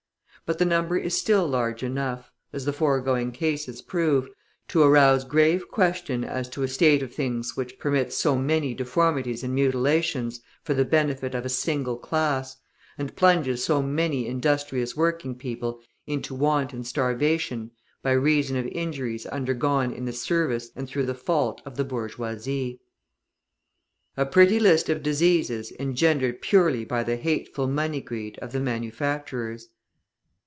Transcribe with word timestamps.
But 0.43 0.57
the 0.59 0.65
number 0.65 0.97
is 0.97 1.17
still 1.17 1.47
large 1.47 1.81
enough, 1.81 2.29
as 2.51 2.65
the 2.65 2.73
foregoing 2.73 3.31
cases 3.31 3.81
prove, 3.81 4.27
to 4.67 4.81
arouse 4.83 5.23
grave 5.23 5.63
question 5.71 6.25
as 6.25 6.49
to 6.49 6.63
a 6.63 6.67
state 6.67 7.01
of 7.01 7.13
things 7.13 7.55
which 7.55 7.79
permits 7.79 8.17
so 8.17 8.35
many 8.35 8.73
deformities 8.73 9.45
and 9.45 9.55
mutilations 9.55 10.41
for 10.61 10.73
the 10.73 10.83
benefit 10.83 11.33
of 11.33 11.45
a 11.45 11.47
single 11.47 11.95
class, 11.95 12.57
and 12.97 13.15
plunges 13.15 13.63
so 13.63 13.81
many 13.81 14.27
industrious 14.27 14.93
working 14.93 15.35
people 15.35 15.79
into 16.05 16.35
want 16.35 16.73
and 16.73 16.85
starvation 16.85 17.71
by 18.01 18.11
reason 18.11 18.57
of 18.57 18.67
injuries 18.67 19.25
undergone 19.27 19.93
in 19.93 20.03
the 20.03 20.11
service 20.11 20.69
and 20.75 20.89
through 20.89 21.05
the 21.05 21.15
fault 21.15 21.61
of 21.65 21.77
the 21.77 21.85
bourgeoisie. 21.85 22.81
A 24.17 24.25
pretty 24.25 24.59
list 24.59 24.89
of 24.89 25.01
diseases 25.01 25.71
engendered 25.79 26.41
purely 26.41 26.83
by 26.83 27.05
the 27.05 27.15
hateful 27.15 27.67
money 27.69 28.01
greed 28.01 28.37
of 28.39 28.51
the 28.51 28.59
manufacturers! 28.59 29.69